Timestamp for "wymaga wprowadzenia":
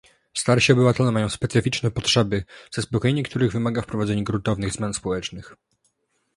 3.51-4.23